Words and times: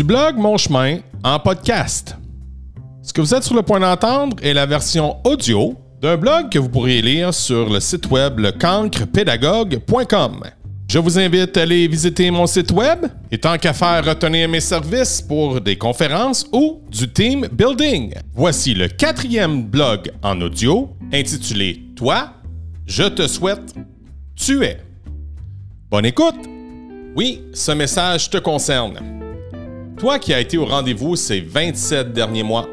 du 0.00 0.04
blog 0.04 0.36
Mon 0.38 0.56
Chemin 0.56 1.00
en 1.22 1.38
podcast. 1.38 2.16
Ce 3.02 3.12
que 3.12 3.20
vous 3.20 3.34
êtes 3.34 3.42
sur 3.42 3.54
le 3.54 3.60
point 3.60 3.80
d'entendre 3.80 4.34
est 4.42 4.54
la 4.54 4.64
version 4.64 5.18
audio 5.24 5.74
d'un 6.00 6.16
blog 6.16 6.48
que 6.48 6.58
vous 6.58 6.70
pourriez 6.70 7.02
lire 7.02 7.34
sur 7.34 7.68
le 7.68 7.80
site 7.80 8.10
web 8.10 8.38
lecancrepédagogue.com. 8.38 10.40
Je 10.88 10.98
vous 10.98 11.18
invite 11.18 11.54
à 11.54 11.60
aller 11.60 11.86
visiter 11.86 12.30
mon 12.30 12.46
site 12.46 12.70
web 12.70 13.08
et 13.30 13.36
tant 13.36 13.58
qu'à 13.58 13.74
faire 13.74 14.02
retenir 14.02 14.48
mes 14.48 14.60
services 14.60 15.20
pour 15.20 15.60
des 15.60 15.76
conférences 15.76 16.46
ou 16.50 16.80
du 16.90 17.12
team 17.12 17.46
building. 17.52 18.14
Voici 18.32 18.72
le 18.72 18.88
quatrième 18.88 19.64
blog 19.64 20.10
en 20.22 20.40
audio 20.40 20.88
intitulé 21.12 21.78
Toi, 21.94 22.30
je 22.86 23.02
te 23.02 23.28
souhaite, 23.28 23.74
tu 24.34 24.64
es. 24.64 24.78
Bonne 25.90 26.06
écoute! 26.06 26.36
Oui, 27.14 27.42
ce 27.52 27.72
message 27.72 28.30
te 28.30 28.38
concerne. 28.38 29.19
Toi 30.00 30.18
qui 30.18 30.32
as 30.32 30.40
été 30.40 30.56
au 30.56 30.64
rendez-vous 30.64 31.14
ces 31.14 31.40
27 31.40 32.14
derniers 32.14 32.42
mois. 32.42 32.66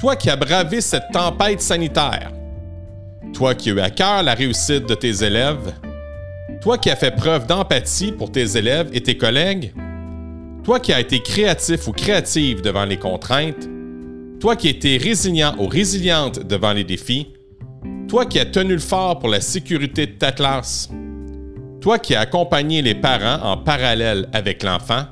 Toi 0.00 0.16
qui 0.16 0.28
as 0.28 0.34
bravé 0.34 0.80
cette 0.80 1.12
tempête 1.12 1.60
sanitaire. 1.60 2.32
Toi 3.32 3.54
qui 3.54 3.70
as 3.70 3.74
eu 3.74 3.78
à 3.78 3.88
cœur 3.88 4.24
la 4.24 4.34
réussite 4.34 4.84
de 4.88 4.96
tes 4.96 5.22
élèves. 5.22 5.72
Toi 6.60 6.76
qui 6.76 6.90
as 6.90 6.96
fait 6.96 7.14
preuve 7.14 7.46
d'empathie 7.46 8.10
pour 8.10 8.32
tes 8.32 8.56
élèves 8.56 8.90
et 8.92 9.00
tes 9.00 9.16
collègues. 9.16 9.74
Toi 10.64 10.80
qui 10.80 10.92
as 10.92 10.98
été 10.98 11.20
créatif 11.20 11.86
ou 11.86 11.92
créative 11.92 12.62
devant 12.62 12.84
les 12.84 12.96
contraintes. 12.96 13.68
Toi 14.40 14.56
qui 14.56 14.66
as 14.66 14.70
été 14.70 14.96
résilient 14.96 15.54
ou 15.60 15.68
résiliente 15.68 16.40
devant 16.40 16.72
les 16.72 16.82
défis. 16.82 17.28
Toi 18.08 18.26
qui 18.26 18.40
as 18.40 18.46
tenu 18.46 18.72
le 18.72 18.80
fort 18.80 19.20
pour 19.20 19.28
la 19.28 19.40
sécurité 19.40 20.08
de 20.08 20.18
ta 20.18 20.32
classe. 20.32 20.90
Toi 21.80 22.00
qui 22.00 22.16
as 22.16 22.22
accompagné 22.22 22.82
les 22.82 22.96
parents 22.96 23.40
en 23.48 23.56
parallèle 23.56 24.28
avec 24.32 24.64
l'enfant 24.64 25.04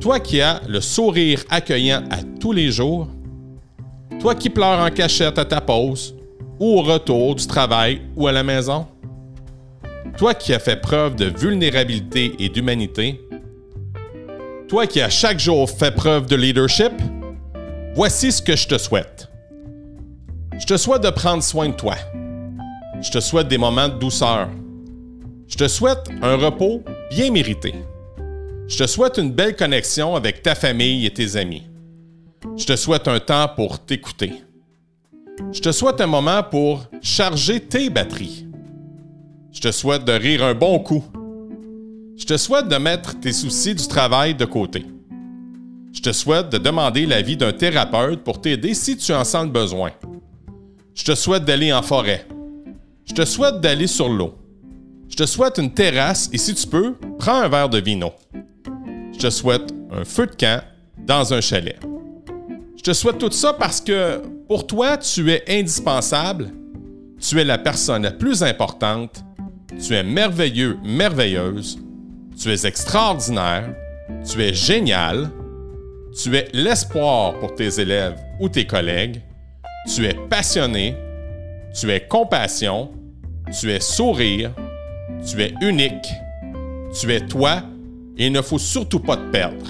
toi 0.00 0.20
qui 0.20 0.40
as 0.40 0.60
le 0.68 0.80
sourire 0.80 1.42
accueillant 1.48 2.02
à 2.10 2.18
tous 2.40 2.52
les 2.52 2.70
jours, 2.70 3.08
toi 4.20 4.34
qui 4.34 4.50
pleures 4.50 4.80
en 4.80 4.90
cachette 4.90 5.38
à 5.38 5.44
ta 5.44 5.60
pause 5.60 6.14
ou 6.58 6.78
au 6.78 6.82
retour 6.82 7.34
du 7.34 7.46
travail 7.46 8.02
ou 8.16 8.26
à 8.26 8.32
la 8.32 8.42
maison, 8.42 8.86
toi 10.16 10.34
qui 10.34 10.52
as 10.54 10.58
fait 10.58 10.80
preuve 10.80 11.16
de 11.16 11.26
vulnérabilité 11.26 12.34
et 12.38 12.48
d'humanité, 12.48 13.20
toi 14.68 14.86
qui 14.86 15.00
as 15.00 15.10
chaque 15.10 15.38
jour 15.38 15.68
fait 15.68 15.94
preuve 15.94 16.26
de 16.26 16.36
leadership, 16.36 16.92
voici 17.94 18.32
ce 18.32 18.42
que 18.42 18.56
je 18.56 18.66
te 18.66 18.78
souhaite. 18.78 19.28
Je 20.58 20.64
te 20.64 20.76
souhaite 20.76 21.02
de 21.02 21.10
prendre 21.10 21.42
soin 21.42 21.68
de 21.68 21.74
toi. 21.74 21.96
Je 23.02 23.10
te 23.10 23.20
souhaite 23.20 23.48
des 23.48 23.58
moments 23.58 23.88
de 23.88 23.98
douceur. 23.98 24.48
Je 25.46 25.56
te 25.56 25.68
souhaite 25.68 26.08
un 26.22 26.36
repos 26.36 26.82
bien 27.10 27.30
mérité. 27.30 27.74
Je 28.68 28.78
te 28.78 28.86
souhaite 28.88 29.18
une 29.18 29.30
belle 29.30 29.54
connexion 29.54 30.16
avec 30.16 30.42
ta 30.42 30.56
famille 30.56 31.06
et 31.06 31.10
tes 31.10 31.36
amis. 31.36 31.62
Je 32.56 32.66
te 32.66 32.74
souhaite 32.74 33.06
un 33.06 33.20
temps 33.20 33.48
pour 33.54 33.78
t'écouter. 33.78 34.32
Je 35.52 35.60
te 35.60 35.70
souhaite 35.70 36.00
un 36.00 36.08
moment 36.08 36.42
pour 36.42 36.84
charger 37.00 37.60
tes 37.60 37.90
batteries. 37.90 38.48
Je 39.52 39.60
te 39.60 39.70
souhaite 39.70 40.04
de 40.04 40.12
rire 40.12 40.42
un 40.42 40.54
bon 40.54 40.80
coup. 40.80 41.04
Je 42.16 42.24
te 42.24 42.36
souhaite 42.36 42.66
de 42.66 42.76
mettre 42.76 43.20
tes 43.20 43.32
soucis 43.32 43.76
du 43.76 43.86
travail 43.86 44.34
de 44.34 44.44
côté. 44.44 44.84
Je 45.92 46.00
te 46.00 46.12
souhaite 46.12 46.48
de 46.48 46.58
demander 46.58 47.06
l'avis 47.06 47.36
d'un 47.36 47.52
thérapeute 47.52 48.24
pour 48.24 48.40
t'aider 48.40 48.74
si 48.74 48.96
tu 48.96 49.12
en 49.12 49.22
sens 49.22 49.44
le 49.44 49.52
besoin. 49.52 49.92
Je 50.92 51.04
te 51.04 51.14
souhaite 51.14 51.44
d'aller 51.44 51.72
en 51.72 51.82
forêt. 51.82 52.26
Je 53.04 53.14
te 53.14 53.24
souhaite 53.24 53.60
d'aller 53.60 53.86
sur 53.86 54.08
l'eau. 54.08 54.34
Je 55.08 55.14
te 55.14 55.24
souhaite 55.24 55.58
une 55.58 55.72
terrasse 55.72 56.28
et 56.32 56.38
si 56.38 56.52
tu 56.52 56.66
peux, 56.66 56.96
prends 57.18 57.42
un 57.42 57.48
verre 57.48 57.68
de 57.68 57.78
vino 57.78 58.12
je 59.16 59.20
te 59.22 59.30
souhaite 59.30 59.72
un 59.90 60.04
feu 60.04 60.26
de 60.26 60.34
camp 60.34 60.62
dans 60.98 61.32
un 61.32 61.40
chalet. 61.40 61.78
Je 62.76 62.82
te 62.82 62.92
souhaite 62.92 63.16
tout 63.16 63.30
ça 63.30 63.54
parce 63.54 63.80
que 63.80 64.20
pour 64.46 64.66
toi, 64.66 64.98
tu 64.98 65.30
es 65.30 65.42
indispensable, 65.48 66.50
tu 67.18 67.40
es 67.40 67.44
la 67.44 67.56
personne 67.56 68.02
la 68.02 68.10
plus 68.10 68.42
importante, 68.42 69.24
tu 69.82 69.94
es 69.94 70.02
merveilleux, 70.02 70.76
merveilleuse, 70.84 71.78
tu 72.38 72.52
es 72.52 72.66
extraordinaire, 72.66 73.74
tu 74.30 74.42
es 74.42 74.52
génial, 74.52 75.30
tu 76.22 76.36
es 76.36 76.48
l'espoir 76.52 77.38
pour 77.38 77.54
tes 77.54 77.80
élèves 77.80 78.18
ou 78.38 78.50
tes 78.50 78.66
collègues, 78.66 79.22
tu 79.94 80.04
es 80.04 80.14
passionné, 80.28 80.94
tu 81.78 81.90
es 81.90 82.06
compassion, 82.06 82.90
tu 83.58 83.70
es 83.70 83.80
sourire, 83.80 84.50
tu 85.26 85.40
es 85.40 85.54
unique, 85.62 86.06
tu 87.00 87.10
es 87.10 87.20
toi 87.20 87.62
et 88.16 88.26
il 88.26 88.32
ne 88.32 88.42
faut 88.42 88.58
surtout 88.58 89.00
pas 89.00 89.16
te 89.16 89.30
perdre. 89.30 89.66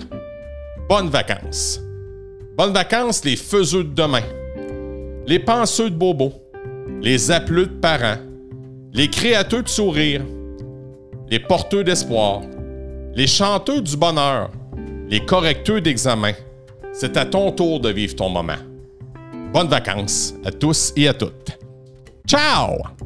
Bonnes 0.89 1.09
vacances. 1.09 1.81
Bonnes 2.57 2.73
vacances 2.73 3.25
les 3.25 3.37
faiseux 3.37 3.85
de 3.85 3.95
demain, 3.95 4.23
les 5.27 5.39
penseux 5.39 5.91
de 5.91 5.95
bobo, 5.95 6.33
les 7.03 7.31
appeleux 7.31 7.67
de 7.67 7.75
parents, 7.81 8.19
les 8.93 9.09
créateurs 9.11 9.63
de 9.63 9.69
sourire, 9.69 10.23
les 11.29 11.41
porteurs 11.41 11.85
d'espoir, 11.85 12.43
les 13.15 13.27
chanteurs 13.27 13.83
du 13.83 13.97
bonheur, 13.97 14.51
les 15.09 15.25
correcteurs 15.25 15.83
d'examen. 15.83 16.33
C'est 16.93 17.17
à 17.17 17.27
ton 17.27 17.53
tour 17.53 17.81
de 17.81 17.91
vivre 17.91 18.17
ton 18.17 18.31
moment. 18.31 18.57
Bonnes 19.53 19.69
vacances 19.69 20.35
à 20.45 20.51
tous 20.51 20.93
et 20.97 21.09
à 21.09 21.15
toutes. 21.15 21.59
Ciao! 22.27 23.06